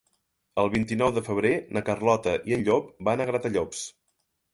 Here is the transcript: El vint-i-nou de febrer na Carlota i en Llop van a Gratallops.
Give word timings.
El 0.59 0.69
vint-i-nou 0.75 1.11
de 1.17 1.21
febrer 1.27 1.51
na 1.77 1.83
Carlota 1.89 2.33
i 2.53 2.57
en 2.57 2.65
Llop 2.71 2.87
van 3.09 3.21
a 3.21 3.29
Gratallops. 3.31 3.83